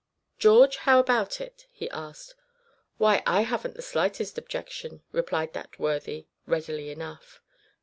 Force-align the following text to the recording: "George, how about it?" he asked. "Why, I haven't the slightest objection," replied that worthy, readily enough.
"George, 0.39 0.77
how 0.77 0.99
about 0.99 1.39
it?" 1.39 1.67
he 1.71 1.87
asked. 1.91 2.33
"Why, 2.97 3.21
I 3.27 3.41
haven't 3.41 3.75
the 3.75 3.83
slightest 3.83 4.35
objection," 4.35 5.03
replied 5.11 5.53
that 5.53 5.77
worthy, 5.77 6.25
readily 6.47 6.89
enough. 6.89 7.39